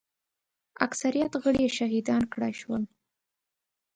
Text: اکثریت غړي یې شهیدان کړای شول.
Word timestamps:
اکثریت 0.85 1.33
غړي 1.43 1.61
یې 1.65 1.69
شهیدان 1.77 2.21
کړای 2.33 2.53
شول. 2.61 2.83